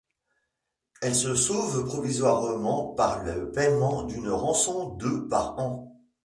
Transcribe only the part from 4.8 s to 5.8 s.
de par